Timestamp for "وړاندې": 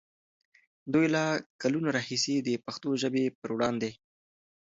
3.55-3.91